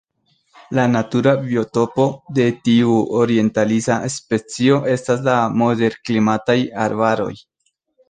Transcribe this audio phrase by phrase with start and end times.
[0.77, 2.07] La natura biotopo
[2.39, 7.33] de tiu orientalisa specio estas la moderklimataj arbaroj.